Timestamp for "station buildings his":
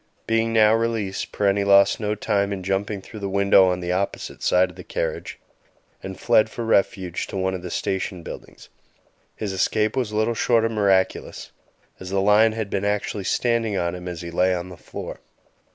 7.69-9.53